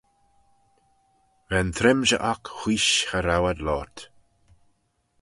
Va'n 1.49 1.69
trimshey 1.77 2.21
oc 2.31 2.43
wheesh 2.59 2.91
cha 3.05 3.19
row 3.21 3.43
ad 3.51 3.59
loayrt. 3.65 3.97